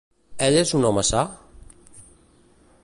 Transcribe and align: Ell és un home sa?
Ell 0.45 0.57
és 0.61 0.71
un 0.79 0.87
home 0.89 1.03
sa? 1.11 1.21